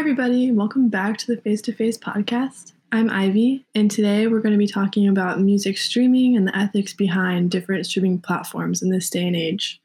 [0.00, 0.50] everybody.
[0.50, 2.72] Welcome back to the Face to Face podcast.
[2.90, 6.94] I'm Ivy, and today we're going to be talking about music streaming and the ethics
[6.94, 9.78] behind different streaming platforms in this day and age.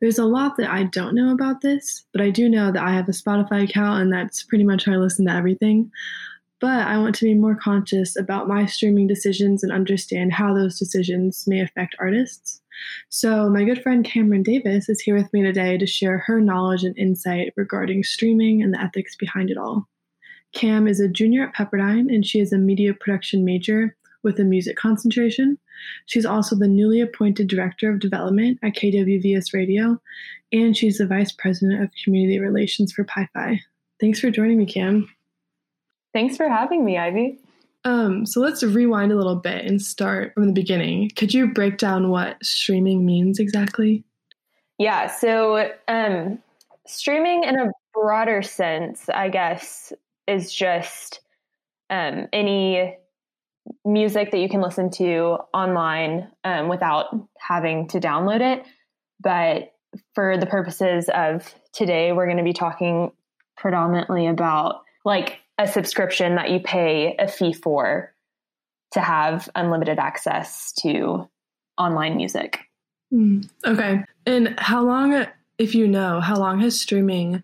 [0.00, 2.92] There's a lot that I don't know about this, but I do know that I
[2.92, 5.90] have a Spotify account, and that's pretty much how I listen to everything.
[6.60, 10.78] But I want to be more conscious about my streaming decisions and understand how those
[10.78, 12.62] decisions may affect artists.
[13.08, 16.84] So, my good friend Cameron Davis is here with me today to share her knowledge
[16.84, 19.88] and insight regarding streaming and the ethics behind it all.
[20.52, 24.44] Cam is a junior at Pepperdine and she is a media production major with a
[24.44, 25.58] music concentration.
[26.06, 30.00] She's also the newly appointed director of development at KWVS Radio,
[30.52, 33.60] and she's the vice president of community relations for Pi Phi.
[34.00, 35.08] Thanks for joining me, Cam.
[36.12, 37.38] Thanks for having me, Ivy.
[37.84, 41.10] Um, so let's rewind a little bit and start from the beginning.
[41.16, 44.04] Could you break down what streaming means exactly?
[44.78, 46.38] Yeah, so um,
[46.86, 49.92] streaming in a broader sense, I guess,
[50.26, 51.20] is just
[51.90, 52.96] um, any
[53.84, 57.06] music that you can listen to online um, without
[57.38, 58.64] having to download it.
[59.20, 59.72] But
[60.14, 63.12] for the purposes of today, we're going to be talking
[63.56, 68.14] predominantly about like a subscription that you pay a fee for
[68.92, 71.28] to have unlimited access to
[71.76, 72.60] online music.
[73.12, 74.04] Mm, okay.
[74.26, 75.26] And how long,
[75.58, 77.42] if you know, how long has streaming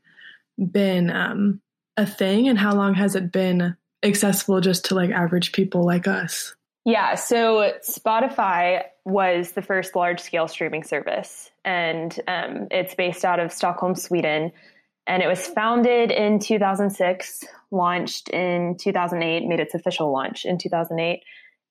[0.58, 1.60] been um,
[1.96, 6.06] a thing and how long has it been accessible just to like average people like
[6.06, 6.54] us?
[6.84, 13.40] Yeah, so Spotify was the first large scale streaming service, and um, it's based out
[13.40, 14.52] of Stockholm, Sweden.
[15.06, 21.22] And it was founded in 2006, launched in 2008, made its official launch in 2008.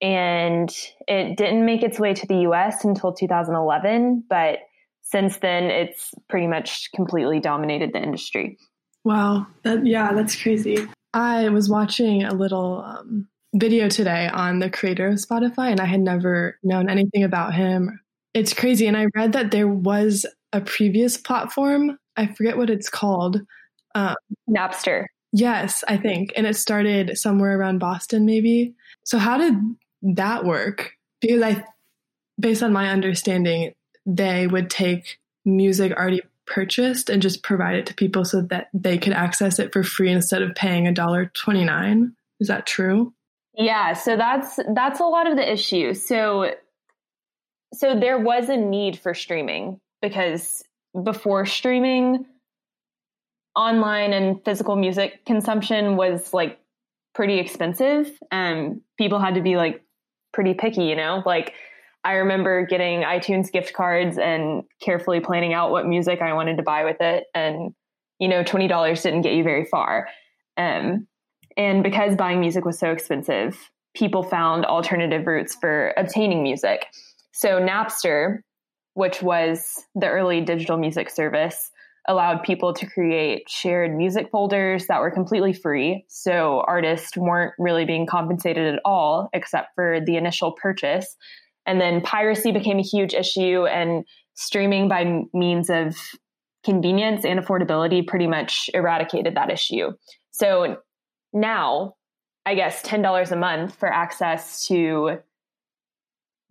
[0.01, 0.69] And
[1.07, 4.59] it didn't make its way to the US until 2011, but
[5.01, 8.57] since then, it's pretty much completely dominated the industry.
[9.03, 9.47] Wow.
[9.63, 10.87] That, yeah, that's crazy.
[11.13, 15.85] I was watching a little um, video today on the creator of Spotify, and I
[15.85, 17.99] had never known anything about him.
[18.33, 18.87] It's crazy.
[18.87, 23.41] And I read that there was a previous platform I forget what it's called.
[23.95, 24.15] Um,
[24.49, 25.05] Napster.
[25.31, 26.33] Yes, I think.
[26.35, 28.75] And it started somewhere around Boston, maybe.
[29.03, 29.55] So, how did
[30.15, 30.91] that work?
[31.21, 31.63] Because I,
[32.39, 33.73] based on my understanding,
[34.05, 38.97] they would take music already purchased and just provide it to people so that they
[38.97, 42.13] could access it for free instead of paying a dollar twenty nine.
[42.39, 43.13] Is that true?
[43.55, 45.93] Yeah, so that's that's a lot of the issue.
[45.93, 46.53] So
[47.73, 50.63] so there was a need for streaming because
[51.01, 52.25] before streaming,
[53.55, 56.59] online and physical music consumption was like
[57.13, 59.83] pretty expensive and people had to be like
[60.33, 61.21] pretty picky, you know?
[61.25, 61.53] Like
[62.03, 66.63] I remember getting iTunes gift cards and carefully planning out what music I wanted to
[66.63, 67.73] buy with it and
[68.19, 70.07] you know, $20 didn't get you very far.
[70.55, 71.07] Um,
[71.57, 76.87] and because buying music was so expensive, people found alternative routes for obtaining music.
[77.33, 78.39] So Napster
[78.93, 81.71] which was the early digital music service,
[82.07, 86.05] allowed people to create shared music folders that were completely free.
[86.09, 91.15] So artists weren't really being compensated at all, except for the initial purchase.
[91.65, 95.95] And then piracy became a huge issue, and streaming by means of
[96.65, 99.91] convenience and affordability pretty much eradicated that issue.
[100.31, 100.77] So
[101.31, 101.93] now,
[102.45, 105.19] I guess $10 a month for access to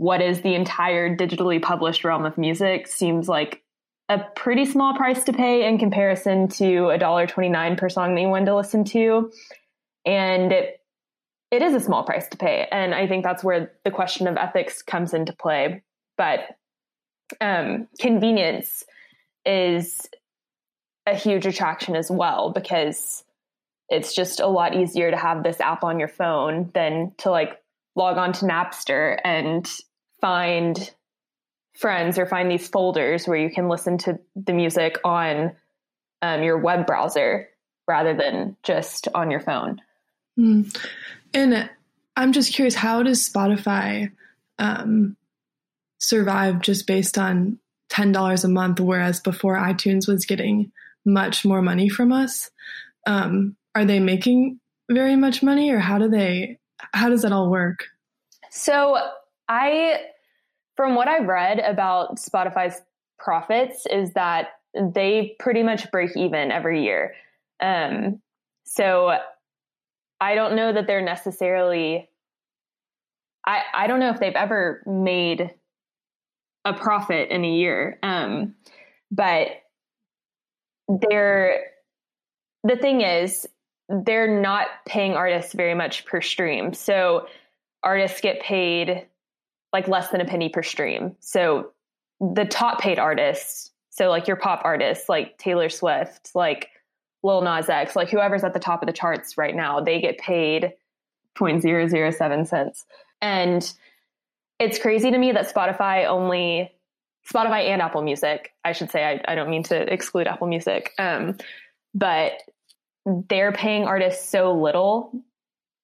[0.02, 3.62] what is the entire digitally published realm of music seems like
[4.08, 8.46] a pretty small price to pay in comparison to $1.29 per song that you wanted
[8.46, 9.30] to listen to.
[10.04, 10.80] And it,
[11.52, 12.66] it is a small price to pay.
[12.72, 15.84] And I think that's where the question of ethics comes into play.
[16.18, 16.40] But
[17.40, 18.82] um, convenience
[19.46, 20.00] is
[21.06, 23.22] a huge attraction as well because
[23.88, 27.62] it's just a lot easier to have this app on your phone than to like
[27.94, 29.70] log on to Napster and
[30.22, 30.90] find
[31.76, 35.52] friends or find these folders where you can listen to the music on
[36.22, 37.48] um, your web browser
[37.86, 39.82] rather than just on your phone.
[40.38, 40.74] Mm.
[41.34, 41.68] And
[42.16, 44.12] I'm just curious, how does Spotify
[44.58, 45.16] um,
[45.98, 47.58] survive just based on
[47.90, 50.72] $10 a month, whereas before iTunes was getting
[51.04, 52.50] much more money from us?
[53.06, 54.60] Um, are they making
[54.90, 56.58] very much money or how do they,
[56.92, 57.86] how does that all work?
[58.50, 58.98] So
[59.48, 60.00] I
[60.82, 62.82] from what I've read about Spotify's
[63.16, 67.14] profits is that they pretty much break even every year.
[67.60, 68.20] Um,
[68.64, 69.16] so
[70.20, 72.08] I don't know that they're necessarily
[73.46, 75.52] I, I don't know if they've ever made
[76.64, 78.00] a profit in a year.
[78.02, 78.56] Um,
[79.12, 79.50] but
[80.88, 81.60] they're
[82.64, 83.48] the thing is
[83.88, 86.74] they're not paying artists very much per stream.
[86.74, 87.28] So
[87.84, 89.06] artists get paid
[89.72, 91.16] like less than a penny per stream.
[91.20, 91.72] So
[92.20, 96.68] the top paid artists, so like your pop artists like Taylor Swift, like
[97.22, 100.18] Lil Nas X, like whoever's at the top of the charts right now, they get
[100.18, 100.72] paid
[101.36, 102.84] 0.007 cents.
[103.20, 103.72] And
[104.58, 106.70] it's crazy to me that Spotify only
[107.30, 110.92] Spotify and Apple Music, I should say, I, I don't mean to exclude Apple Music,
[110.98, 111.36] um,
[111.94, 112.32] but
[113.06, 115.12] they're paying artists so little,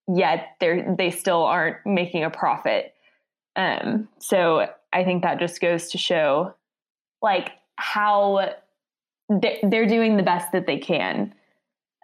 [0.09, 2.95] yet they're they still aren't making a profit.
[3.57, 6.55] Um, so I think that just goes to show,
[7.23, 8.55] like how
[9.29, 11.35] they're doing the best that they can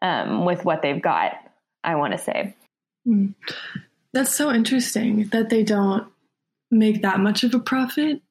[0.02, 1.35] um, with what they've got.
[1.82, 2.55] I want to say.
[3.05, 3.29] Hmm.
[4.12, 6.06] That's so interesting that they don't
[6.70, 8.23] make that much of a profit,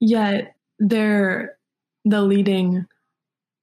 [0.00, 1.56] yet they're
[2.04, 2.86] the leading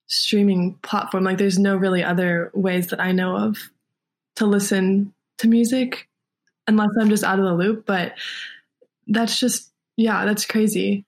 [0.08, 1.24] streaming platform.
[1.24, 3.58] Like, there's no really other ways that I know of
[4.36, 6.08] to listen to music
[6.68, 7.86] unless I'm just out of the loop.
[7.86, 8.14] But
[9.10, 11.06] that's just, yeah, that's crazy.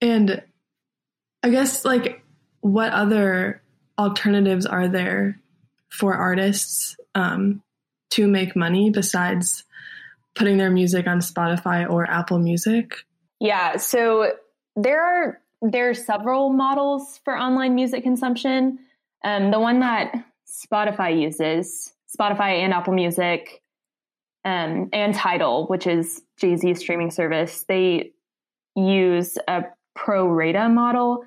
[0.00, 0.42] And
[1.42, 2.22] I guess, like,
[2.60, 3.62] what other
[3.98, 5.40] alternatives are there
[5.88, 7.62] for artists um,
[8.10, 9.64] to make money besides
[10.34, 12.94] putting their music on Spotify or Apple Music?
[13.40, 14.32] Yeah, so
[14.76, 18.78] there are there are several models for online music consumption.
[19.24, 20.12] Um, the one that
[20.48, 23.60] Spotify uses, Spotify and Apple Music,
[24.48, 28.12] um, and Tidal, which is Jay Z's streaming service, they
[28.74, 29.64] use a
[29.94, 31.24] pro rata model.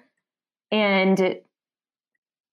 [0.72, 1.38] And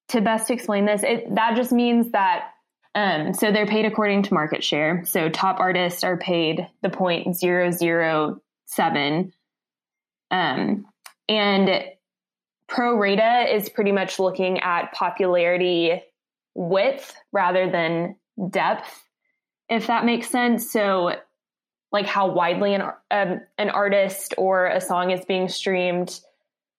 [0.08, 2.50] to best explain this, it, that just means that
[2.94, 5.04] um, so they're paid according to market share.
[5.06, 9.32] So top artists are paid the point zero zero seven,
[10.30, 10.84] um,
[11.28, 11.84] and
[12.66, 16.02] pro rata is pretty much looking at popularity
[16.54, 18.16] width rather than
[18.50, 19.07] depth,
[19.68, 20.70] if that makes sense.
[20.70, 21.12] So,
[21.90, 26.20] like how widely an um, an artist or a song is being streamed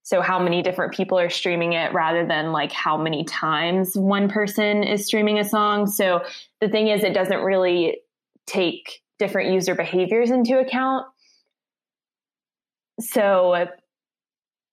[0.10, 4.28] so how many different people are streaming it rather than like how many times one
[4.28, 5.86] person is streaming a song.
[5.86, 6.24] So
[6.62, 8.00] the thing is, it doesn't really
[8.48, 11.06] take different user behaviors into account.
[13.00, 13.68] So,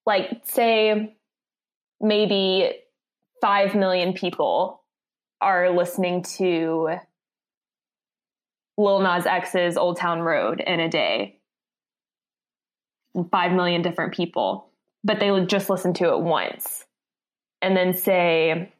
[0.07, 1.19] like, say
[2.01, 2.73] maybe
[3.43, 4.83] 5 million people
[5.43, 6.97] are listening to
[8.79, 11.39] Lil Nas X's Old Town Road in a day.
[13.31, 14.67] 5 million different people
[15.07, 16.85] but they just listen to it once.
[17.63, 18.73] And then say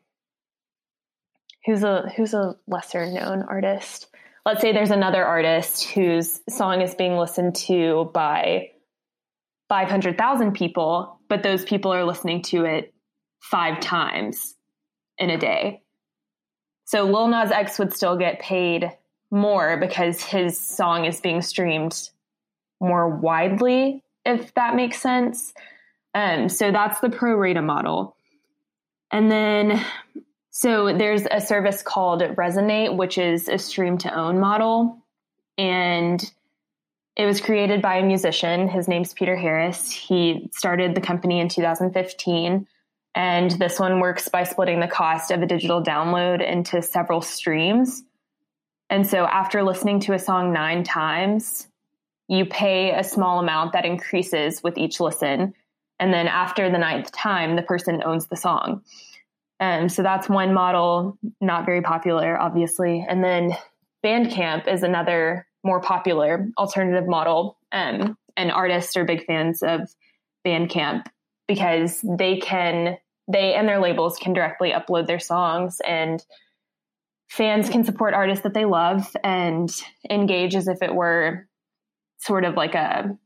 [1.65, 4.09] who's a who's a lesser known artist?
[4.45, 8.71] Let's say there's another artist whose song is being listened to by
[9.69, 12.93] 500,000 people but those people are listening to it
[13.43, 14.55] 5 times
[15.19, 15.83] in a day.
[16.85, 18.93] So Lil Nas X would still get paid
[19.37, 22.11] more because his song is being streamed
[22.81, 25.53] more widely if that makes sense
[26.17, 28.17] um, so that's the pro rata model.
[29.11, 29.85] And then,
[30.49, 34.97] so there's a service called Resonate, which is a stream to own model.
[35.59, 36.19] And
[37.17, 38.67] it was created by a musician.
[38.67, 39.91] His name's Peter Harris.
[39.91, 42.67] He started the company in 2015.
[43.15, 48.03] And this one works by splitting the cost of a digital download into several streams.
[48.91, 51.69] And so after listening to a song nine times,
[52.29, 55.55] you pay a small amount that increases with each listen.
[55.99, 58.83] And then after the ninth time, the person owns the song.
[59.59, 63.05] And so that's one model, not very popular, obviously.
[63.09, 63.57] And then
[64.05, 67.57] Bandcamp is another more popular alternative model.
[67.73, 69.89] Um, and artists are big fans of
[70.47, 71.07] Bandcamp
[71.49, 76.25] because they can, they and their labels can directly upload their songs and
[77.29, 79.71] fans can support artists that they love and
[80.09, 81.49] engage as if it were
[82.19, 83.17] sort of like a,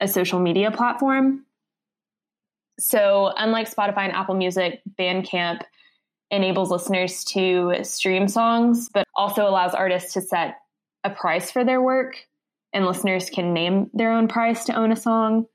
[0.00, 1.44] a social media platform.
[2.80, 5.62] So, unlike Spotify and Apple Music, Bandcamp
[6.30, 10.56] enables listeners to stream songs, but also allows artists to set
[11.04, 12.16] a price for their work,
[12.72, 15.46] and listeners can name their own price to own a song.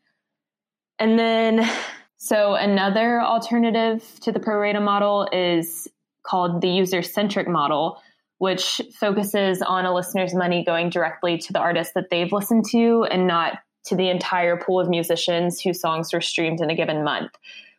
[0.99, 1.69] And then,
[2.17, 5.87] so another alternative to the pro rata model is
[6.23, 8.01] called the user centric model,
[8.39, 13.05] which focuses on a listener's money going directly to the artist that they've listened to
[13.09, 17.03] and not to the entire pool of musicians whose songs were streamed in a given
[17.03, 17.31] month.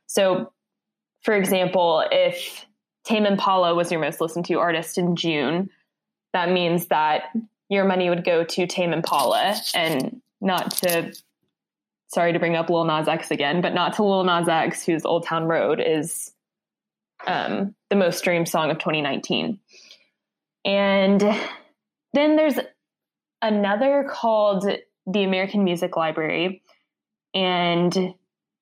[0.06, 0.52] So,
[1.22, 2.66] for example, if
[3.04, 5.70] Tame Impala was your most listened to artist in June,
[6.32, 7.24] that means that
[7.68, 11.14] your money would go to Tame Impala and not to,
[12.08, 15.04] sorry to bring up Lil Nas X again, but not to Lil Nas X, whose
[15.04, 16.32] Old Town Road is
[17.26, 19.58] um, the most streamed song of 2019.
[20.64, 21.20] And
[22.12, 22.58] then there's
[23.42, 24.66] another called
[25.06, 26.62] the American Music Library.
[27.34, 28.14] And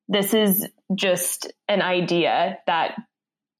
[0.08, 2.96] this is just an idea that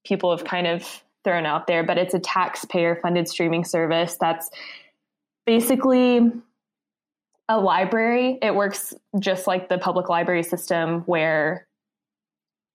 [0.05, 4.49] people have kind of thrown out there, but it's a taxpayer funded streaming service that's
[5.45, 6.31] basically
[7.47, 8.37] a library.
[8.41, 11.67] It works just like the public library system where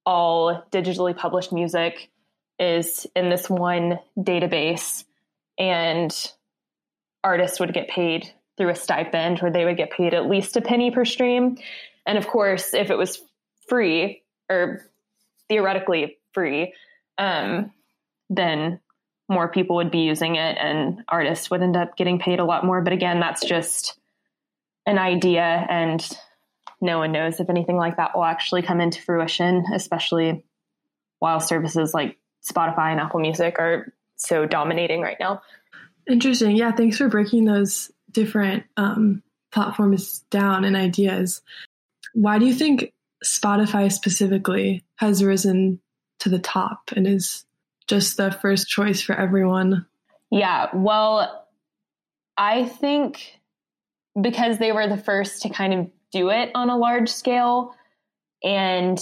[0.06, 2.10] all digitally published music
[2.58, 5.04] is in this one database
[5.58, 6.32] and
[7.22, 10.60] artists would get paid through a stipend where they would get paid at least a
[10.60, 11.58] penny per stream.
[12.06, 13.22] And of course, if it was
[13.68, 14.84] free or
[15.48, 16.74] theoretically free,
[17.16, 17.72] um,
[18.30, 18.80] then
[19.28, 22.64] more people would be using it and artists would end up getting paid a lot
[22.64, 22.80] more.
[22.80, 23.98] But again, that's just
[24.86, 26.06] an idea and
[26.80, 30.44] no one knows if anything like that will actually come into fruition, especially
[31.18, 35.42] while services like Spotify and Apple Music are so dominating right now.
[36.08, 36.56] Interesting.
[36.56, 41.42] Yeah, thanks for breaking those different um, platforms down and ideas.
[42.14, 42.92] Why do you think
[43.24, 45.80] Spotify specifically has risen
[46.20, 47.44] to the top and is
[47.86, 49.86] just the first choice for everyone?
[50.30, 51.46] Yeah, well,
[52.36, 53.40] I think
[54.20, 57.74] because they were the first to kind of do it on a large scale
[58.42, 58.98] and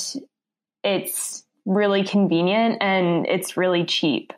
[0.82, 4.32] it's really convenient and it's really cheap.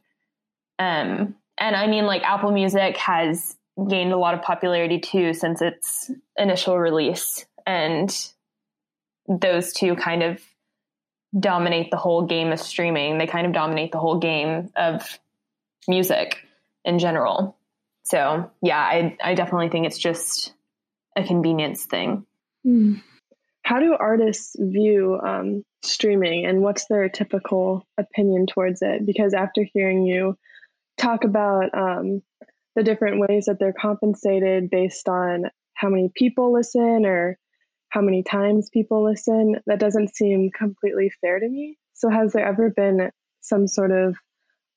[0.79, 3.57] Um, and I mean, like Apple Music has
[3.89, 7.47] gained a lot of popularity too since its initial release.
[7.67, 8.11] And
[9.29, 10.41] those two kind of
[11.39, 13.19] dominate the whole game of streaming.
[13.19, 15.19] They kind of dominate the whole game of
[15.87, 16.39] music
[16.85, 17.57] in general.
[18.05, 20.55] So, yeah, I, I definitely think it's just
[21.15, 22.25] a convenience thing.
[22.65, 22.95] Hmm.
[23.69, 29.05] How do artists view um, streaming and what's their typical opinion towards it?
[29.05, 30.39] Because after hearing you
[30.97, 32.23] talk about um,
[32.77, 37.37] the different ways that they're compensated based on how many people listen or
[37.91, 41.77] how many times people listen, that doesn't seem completely fair to me.
[41.93, 43.11] So, has there ever been
[43.43, 44.17] some sort of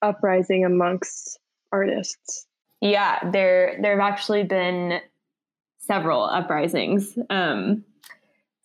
[0.01, 1.39] uprising amongst
[1.71, 2.45] artists?
[2.81, 4.99] Yeah, there there have actually been
[5.79, 7.17] several uprisings.
[7.29, 7.85] Um,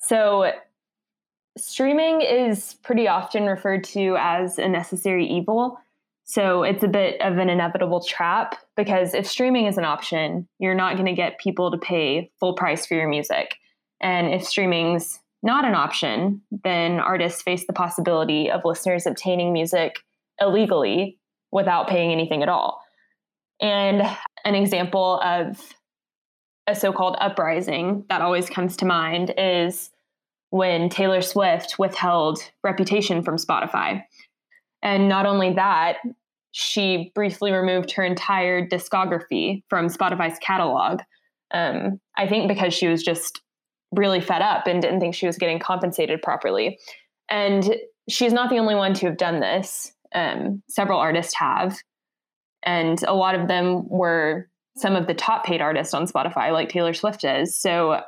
[0.09, 0.53] so,
[1.57, 5.79] streaming is pretty often referred to as a necessary evil.
[6.25, 10.75] So it's a bit of an inevitable trap because if streaming is an option, you're
[10.75, 13.55] not going to get people to pay full price for your music.
[14.01, 19.97] And if streaming's not an option, then artists face the possibility of listeners obtaining music
[20.41, 21.19] illegally
[21.53, 22.83] without paying anything at all.
[23.61, 24.03] And
[24.45, 25.75] an example of
[26.67, 29.91] a so called uprising that always comes to mind is
[30.57, 34.03] when Taylor Swift withheld Reputation from Spotify.
[34.83, 35.99] And not only that,
[36.53, 41.01] she briefly removed her entire discography from Spotify's catalog.
[41.53, 43.43] Um, I think because she was just
[43.93, 46.79] really fed up and didn't think she was getting compensated properly.
[47.29, 47.77] And
[48.09, 49.93] she's not the only one to have done this.
[50.15, 51.77] Um, several artists have.
[52.63, 56.71] And a lot of them were some of the top paid artists on Spotify, like
[56.71, 57.61] Taylor Swift is.
[57.61, 58.01] So,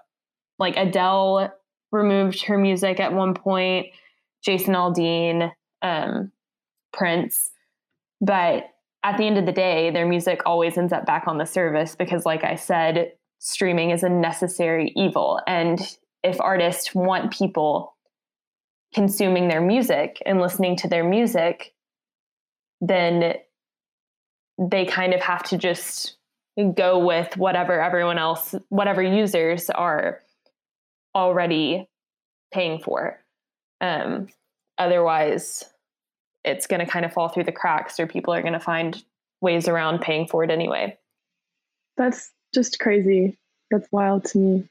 [0.58, 1.52] like Adele
[1.90, 3.86] removed her music at one point,
[4.44, 5.52] Jason Aldean,
[5.82, 6.32] um,
[6.92, 7.50] Prince.
[8.20, 8.64] But
[9.02, 11.94] at the end of the day, their music always ends up back on the service
[11.94, 15.40] because, like I said, streaming is a necessary evil.
[15.46, 15.80] And
[16.24, 17.96] if artists want people
[18.94, 21.74] consuming their music and listening to their music,
[22.80, 23.34] then
[24.58, 26.16] they kind of have to just
[26.74, 30.22] go with whatever everyone else, whatever users are
[31.14, 31.88] already
[32.52, 33.18] paying for.
[33.80, 34.28] Um,
[34.78, 35.64] otherwise,
[36.44, 39.02] it's going to kind of fall through the cracks or people are going to find
[39.40, 40.96] ways around paying for it anyway.
[41.96, 43.36] That's just crazy.
[43.70, 44.68] That's wild to me.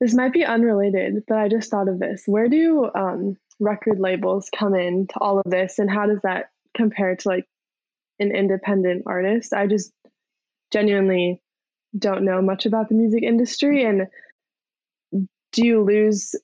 [0.00, 2.24] This might be unrelated, but I just thought of this.
[2.26, 6.50] Where do um, record labels come in to all of this, and how does that
[6.76, 7.46] compare to like
[8.18, 9.52] an independent artist?
[9.52, 9.92] I just
[10.72, 11.40] genuinely
[11.96, 13.84] don't know much about the music industry.
[13.84, 14.08] And
[15.52, 16.34] do you lose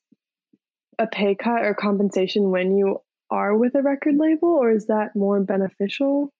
[0.98, 3.00] a pay cut or compensation when you
[3.30, 6.32] are with a record label, or is that more beneficial?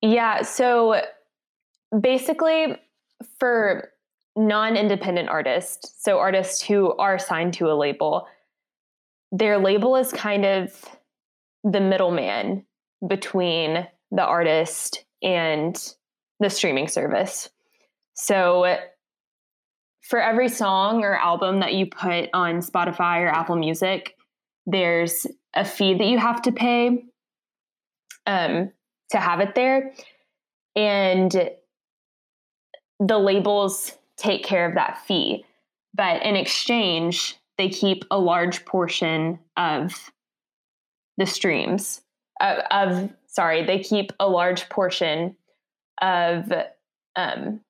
[0.00, 0.42] Yeah.
[0.42, 1.02] So
[1.98, 2.76] basically,
[3.38, 3.90] for
[4.36, 8.26] non independent artists, so artists who are signed to a label,
[9.30, 10.84] their label is kind of
[11.64, 12.64] the middleman
[13.06, 15.94] between the artist and
[16.40, 17.48] the streaming service.
[18.14, 18.76] So
[20.02, 24.16] for every song or album that you put on Spotify or Apple Music,
[24.66, 27.04] there's a fee that you have to pay
[28.26, 28.70] um,
[29.10, 29.92] to have it there.
[30.76, 31.50] And
[33.00, 35.44] the labels take care of that fee.
[35.94, 40.10] But in exchange, they keep a large portion of
[41.18, 42.00] the streams
[42.40, 45.36] uh, of sorry they keep a large portion
[46.00, 46.52] of
[47.16, 47.60] um,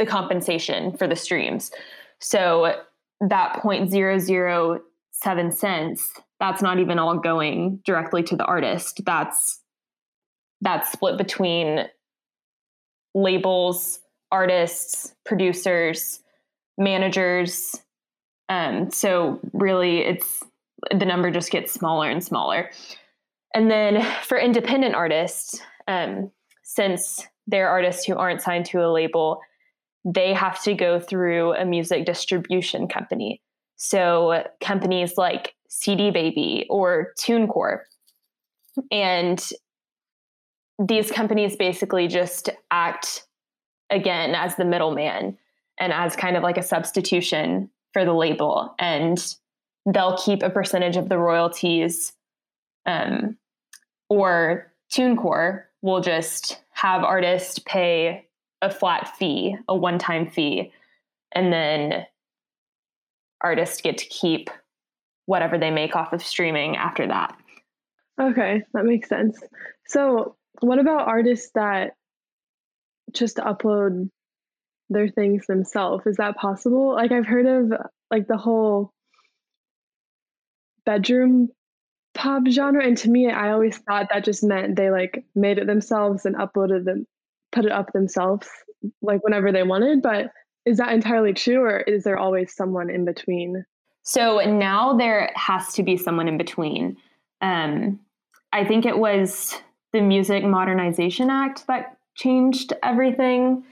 [0.00, 1.70] the compensation for the streams.
[2.18, 2.74] So
[3.20, 9.02] that 0.007 cents that's not even all going directly to the artist.
[9.04, 9.60] That's
[10.62, 11.86] that's split between
[13.14, 14.00] labels
[14.32, 16.20] artists producers
[16.78, 17.76] managers.
[18.48, 20.42] Um, so really it's
[20.90, 22.70] the number just gets smaller and smaller.
[23.54, 26.30] And then for independent artists um,
[26.64, 29.40] since they're artists who aren't signed to a label
[30.04, 33.40] they have to go through a music distribution company.
[33.76, 37.80] So companies like CD Baby or TuneCore.
[38.90, 39.42] And
[40.78, 43.26] these companies basically just act
[43.90, 45.36] again as the middleman
[45.78, 48.74] and as kind of like a substitution for the label.
[48.78, 49.22] And
[49.86, 52.12] they'll keep a percentage of the royalties.
[52.86, 53.36] Um,
[54.08, 58.26] or TuneCore will just have artists pay
[58.62, 60.72] a flat fee, a one time fee,
[61.32, 62.06] and then
[63.40, 64.50] artists get to keep
[65.26, 67.36] whatever they make off of streaming after that.
[68.20, 69.40] Okay, that makes sense.
[69.86, 71.92] So, what about artists that
[73.12, 74.10] just upload
[74.90, 76.06] their things themselves?
[76.06, 76.94] Is that possible?
[76.94, 77.72] Like, I've heard of
[78.10, 78.92] like the whole
[80.84, 81.48] bedroom
[82.12, 85.66] pop genre, and to me, I always thought that just meant they like made it
[85.66, 87.06] themselves and uploaded them
[87.52, 88.48] put it up themselves
[89.02, 90.32] like whenever they wanted but
[90.66, 93.64] is that entirely true or is there always someone in between?
[94.02, 96.96] So now there has to be someone in between.
[97.40, 98.00] Um,
[98.52, 99.56] i think it was
[99.92, 103.64] the music modernization act that changed everything.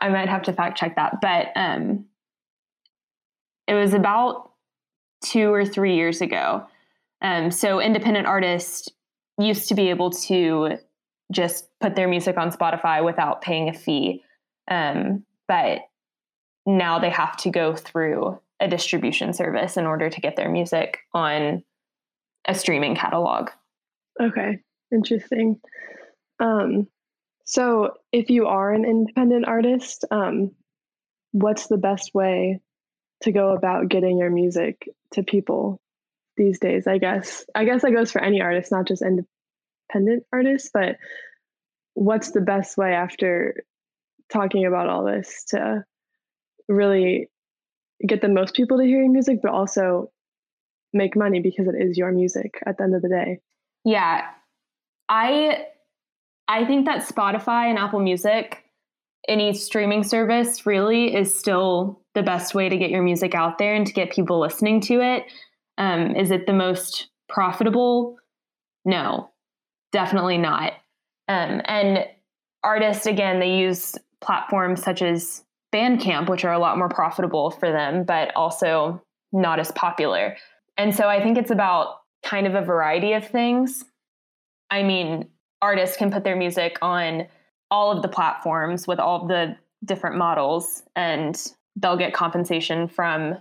[0.00, 2.06] I might have to fact check that but um,
[3.66, 4.50] it was about
[5.22, 6.66] two or three years ago.
[7.22, 8.88] Um, so independent artists
[9.38, 10.78] used to be able to
[11.30, 14.22] just put their music on Spotify without paying a fee.
[14.70, 15.80] Um, but
[16.66, 20.98] now they have to go through a distribution service in order to get their music
[21.14, 21.62] on
[22.46, 23.50] a streaming catalog.
[24.20, 24.60] Okay,
[24.92, 25.60] interesting.
[26.38, 26.88] Um,
[27.44, 30.52] so, if you are an independent artist, um,
[31.32, 32.60] what's the best way
[33.22, 35.80] to go about getting your music to people
[36.36, 36.86] these days?
[36.86, 37.44] I guess.
[37.54, 39.02] I guess that goes for any artist, not just
[39.90, 40.96] independent artists, but
[41.94, 43.64] what's the best way after
[44.32, 45.84] talking about all this to
[46.68, 47.28] really
[48.06, 50.10] get the most people to hear your music, but also
[50.92, 53.40] make money because it is your music at the end of the day.
[53.84, 54.26] Yeah.
[55.08, 55.66] I
[56.48, 58.64] I think that Spotify and Apple Music,
[59.28, 63.74] any streaming service really is still the best way to get your music out there
[63.74, 65.24] and to get people listening to it.
[65.78, 68.16] Um, is it the most profitable?
[68.84, 69.30] No,
[69.92, 70.72] definitely not.
[71.28, 72.06] Um, and
[72.62, 77.70] artists, again, they use platforms such as Bandcamp, which are a lot more profitable for
[77.70, 80.36] them, but also not as popular.
[80.76, 83.84] And so I think it's about kind of a variety of things.
[84.70, 85.28] I mean,
[85.62, 87.26] artists can put their music on
[87.70, 91.40] all of the platforms with all the different models, and
[91.76, 93.36] they'll get compensation from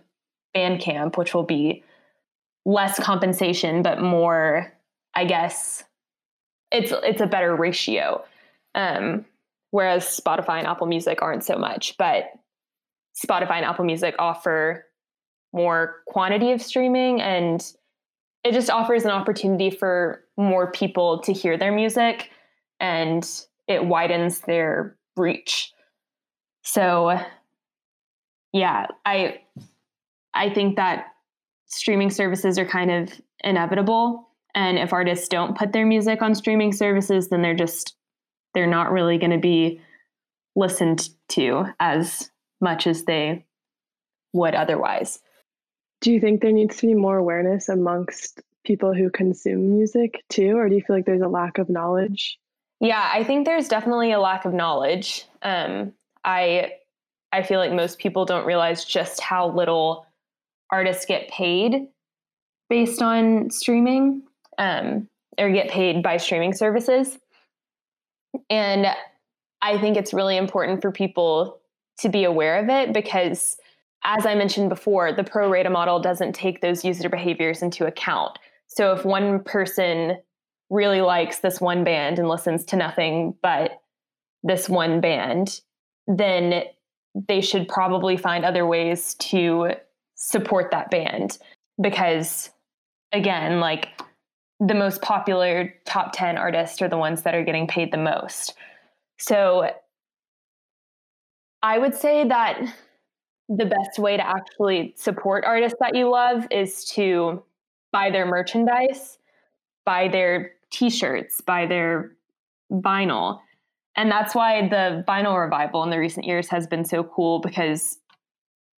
[0.55, 1.83] Bandcamp, which will be
[2.65, 4.71] less compensation, but more,
[5.15, 5.83] I guess,
[6.71, 8.23] it's it's a better ratio.
[8.75, 9.25] Um,
[9.71, 12.25] whereas Spotify and Apple Music aren't so much, but
[13.15, 14.85] Spotify and Apple Music offer
[15.53, 17.73] more quantity of streaming and
[18.43, 22.29] it just offers an opportunity for more people to hear their music
[22.79, 23.27] and
[23.67, 25.73] it widens their reach.
[26.63, 27.19] So
[28.53, 29.41] yeah, I
[30.33, 31.07] I think that
[31.65, 36.73] streaming services are kind of inevitable and if artists don't put their music on streaming
[36.73, 37.95] services, then they're just
[38.53, 39.79] they're not really going to be
[40.55, 43.45] listened to as much as they
[44.33, 45.19] would otherwise.
[46.01, 50.57] Do you think there needs to be more awareness amongst people who consume music too,
[50.57, 52.39] or do you feel like there's a lack of knowledge?
[52.79, 55.25] Yeah, I think there's definitely a lack of knowledge.
[55.41, 56.73] Um, I
[57.31, 60.05] I feel like most people don't realize just how little
[60.71, 61.87] artists get paid
[62.69, 64.23] based on streaming
[64.59, 65.07] um,
[65.39, 67.17] or get paid by streaming services.
[68.49, 68.85] And
[69.61, 71.59] I think it's really important for people
[71.99, 73.57] to be aware of it because,
[74.03, 78.37] as I mentioned before, the pro rata model doesn't take those user behaviors into account.
[78.67, 80.17] So if one person
[80.69, 83.81] really likes this one band and listens to nothing but
[84.43, 85.61] this one band,
[86.07, 86.63] then
[87.15, 89.71] they should probably find other ways to
[90.15, 91.37] support that band
[91.81, 92.51] because
[93.13, 93.87] again like
[94.59, 98.55] the most popular top 10 artists are the ones that are getting paid the most
[99.17, 99.69] so
[101.63, 102.61] i would say that
[103.47, 107.41] the best way to actually support artists that you love is to
[107.91, 109.17] buy their merchandise
[109.85, 112.11] buy their t-shirts buy their
[112.71, 113.39] vinyl
[113.95, 117.97] and that's why the vinyl revival in the recent years has been so cool because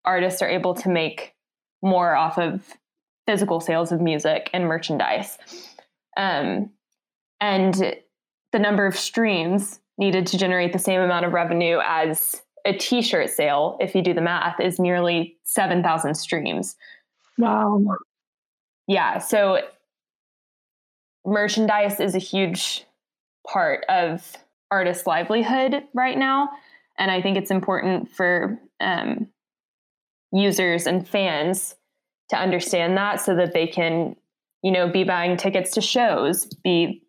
[0.04, 1.34] artists are able to make
[1.82, 2.76] more off of
[3.26, 5.38] physical sales of music and merchandise.
[6.16, 6.70] Um,
[7.40, 7.96] and
[8.52, 13.28] the number of streams needed to generate the same amount of revenue as a t-shirt
[13.30, 16.76] sale if you do the math is nearly 7000 streams
[17.38, 17.82] wow
[18.86, 19.58] yeah so
[21.24, 22.84] merchandise is a huge
[23.46, 24.36] part of
[24.70, 26.48] artist livelihood right now.
[26.98, 29.28] And I think it's important for um,
[30.32, 31.76] users and fans
[32.30, 34.16] to understand that so that they can,
[34.62, 37.02] you know, be buying tickets to shows, be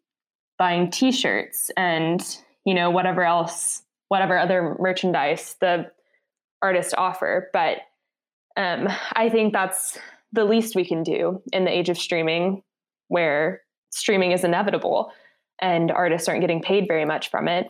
[0.58, 5.90] buying t-shirts and, you know, whatever else, whatever other merchandise the
[6.62, 7.50] artists offer.
[7.54, 7.78] But
[8.58, 9.98] um, I think that's
[10.32, 12.64] the least we can do in the age of streaming
[13.08, 13.62] where
[13.92, 15.12] streaming is inevitable
[15.60, 17.68] and artists aren't getting paid very much from it,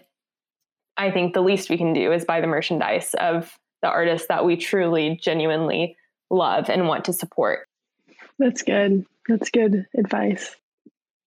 [0.98, 4.46] I think the least we can do is buy the merchandise of the artists that
[4.46, 5.98] we truly, genuinely
[6.30, 7.68] love and want to support.
[8.40, 9.06] That's good.
[9.28, 10.56] That's good advice.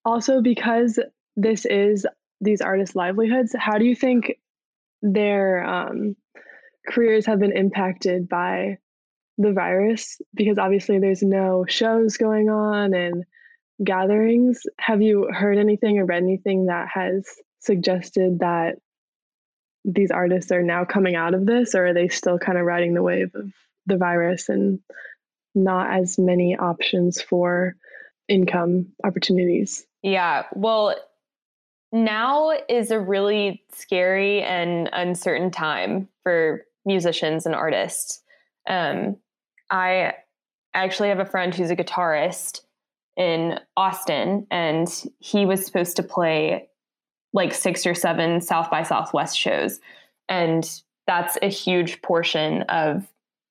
[0.05, 0.99] Also, because
[1.37, 2.07] this is
[2.41, 4.35] these artists' livelihoods, how do you think
[5.03, 6.17] their um,
[6.89, 8.79] careers have been impacted by
[9.39, 10.21] the virus?
[10.35, 13.25] Because obviously, there's no shows going on and
[13.83, 17.27] gatherings, have you heard anything or read anything that has
[17.61, 18.77] suggested that
[19.85, 22.95] these artists are now coming out of this, or are they still kind of riding
[22.95, 23.53] the wave of
[23.87, 24.81] the virus and
[25.55, 27.77] not as many options for
[28.29, 29.87] income opportunities?
[30.03, 30.95] Yeah, well,
[31.93, 38.23] now is a really scary and uncertain time for musicians and artists.
[38.69, 39.17] Um,
[39.71, 40.15] I
[40.75, 42.61] actually have a friend who's a guitarist
[43.17, 46.69] in Austin, and he was supposed to play
[47.33, 49.81] like six or seven South by Southwest shows.
[50.29, 50.69] And
[51.07, 53.07] that's a huge portion of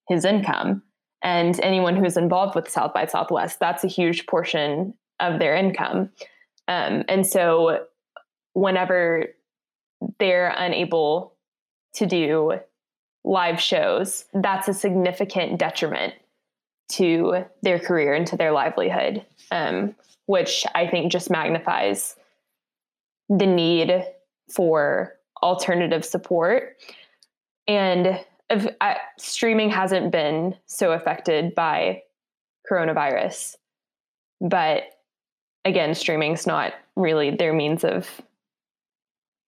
[0.08, 0.84] his income.
[1.26, 6.12] And anyone who's involved with South by Southwest, that's a huge portion of their income.
[6.70, 7.86] Um, and so,
[8.54, 9.26] whenever
[10.20, 11.34] they're unable
[11.96, 12.60] to do
[13.26, 16.14] live shows, that's a significant detriment
[16.88, 22.16] to their career and to their livelihood um, which I think just magnifies
[23.30, 24.06] the need
[24.54, 26.78] for alternative support.
[27.68, 32.04] And if, I, streaming hasn't been so affected by
[32.70, 33.56] coronavirus,
[34.42, 34.84] but
[35.64, 38.22] again, streaming's not really their means of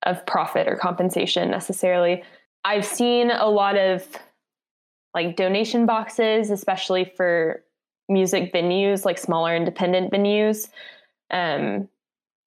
[0.03, 2.23] of profit or compensation necessarily.
[2.63, 4.05] I've seen a lot of
[5.13, 7.63] like donation boxes, especially for
[8.07, 10.69] music venues, like smaller independent venues,
[11.31, 11.89] um,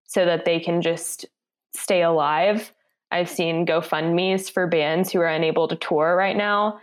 [0.05, 1.27] so that they can just
[1.75, 2.73] stay alive.
[3.11, 6.81] I've seen GoFundMe's for bands who are unable to tour right now.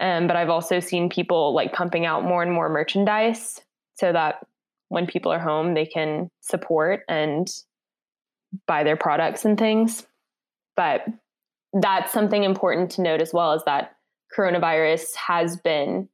[0.00, 3.60] Um, but I've also seen people like pumping out more and more merchandise
[3.94, 4.46] so that
[4.88, 7.48] when people are home, they can support and
[8.66, 10.06] buy their products and things.
[10.76, 11.06] But
[11.72, 13.96] that's something important to note as well is that
[14.36, 16.08] coronavirus has been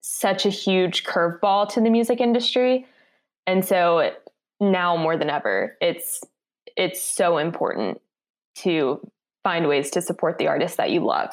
[0.00, 2.86] such a huge curveball to the music industry.
[3.46, 4.12] And so
[4.60, 6.22] now more than ever, it's
[6.76, 8.00] it's so important
[8.62, 9.00] to
[9.44, 11.30] find ways to support the artists that you love.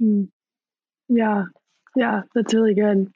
[0.00, 0.28] Mm.
[1.08, 1.44] Yeah.
[1.96, 3.12] Yeah, that's really good.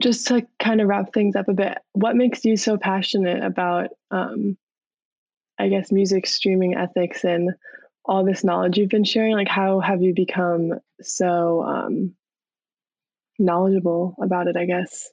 [0.00, 3.90] Just to kind of wrap things up a bit, what makes you so passionate about
[4.10, 4.56] um,
[5.58, 7.54] I guess music streaming ethics and
[8.04, 9.34] all this knowledge you've been sharing?
[9.34, 12.14] Like how have you become so um,
[13.38, 15.10] knowledgeable about it, I guess.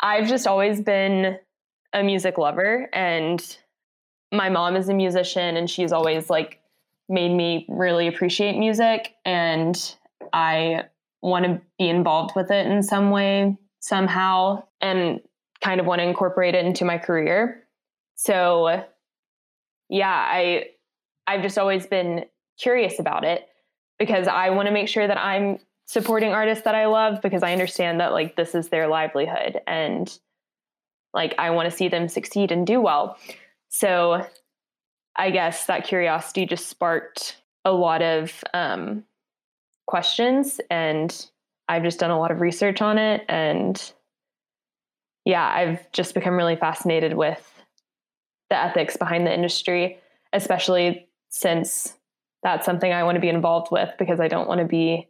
[0.00, 1.38] I've just always been
[1.92, 3.56] a music lover and
[4.32, 6.60] my mom is a musician and she's always like
[7.08, 9.96] made me really appreciate music and
[10.32, 10.84] I
[11.22, 15.20] want to be involved with it in some way somehow and
[15.62, 17.62] kind of want to incorporate it into my career.
[18.16, 18.84] So
[19.88, 20.66] yeah, I
[21.26, 22.24] I've just always been
[22.58, 23.46] curious about it
[23.98, 27.52] because I want to make sure that I'm supporting artists that I love because I
[27.52, 30.18] understand that like this is their livelihood and
[31.12, 33.16] like I want to see them succeed and do well.
[33.68, 34.26] So
[35.16, 39.04] I guess that curiosity just sparked a lot of um,
[39.86, 41.26] questions and
[41.68, 43.92] I've just done a lot of research on it and
[45.24, 47.50] yeah, I've just become really fascinated with
[48.50, 49.98] the ethics behind the industry,
[50.32, 51.94] especially since
[52.42, 55.08] that's something I want to be involved with because I don't want to be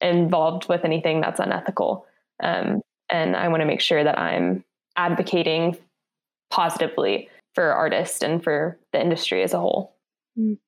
[0.00, 2.06] involved with anything that's unethical.
[2.42, 4.64] Um, and I want to make sure that I'm
[4.96, 5.76] advocating
[6.50, 9.96] positively for artists and for the industry as a whole.
[10.38, 10.58] Mm.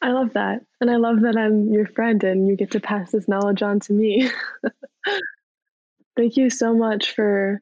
[0.00, 0.60] I love that.
[0.80, 3.80] And I love that I'm your friend and you get to pass this knowledge on
[3.80, 4.30] to me.
[6.16, 7.60] Thank you so much for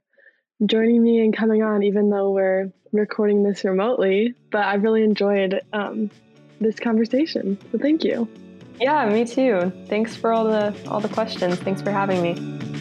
[0.67, 4.35] joining me and coming on, even though we're recording this remotely.
[4.51, 6.11] But I really enjoyed um,
[6.61, 7.59] this conversation.
[7.73, 8.29] So thank you.
[8.79, 9.73] Yeah, me too.
[9.89, 11.57] Thanks for all the all the questions.
[11.57, 12.76] Thanks for having me.